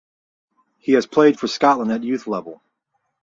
He 0.79 0.93
has 0.93 1.05
played 1.05 1.39
for 1.39 1.45
Scotland 1.47 1.91
at 1.91 2.01
youth 2.01 2.25
level. 2.25 2.63